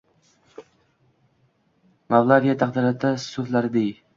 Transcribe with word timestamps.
mavlaviya 2.09 2.59
tariqati 2.65 3.09
soʼfilariday 3.29 3.89